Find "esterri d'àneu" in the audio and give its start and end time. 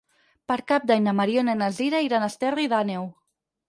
2.35-3.11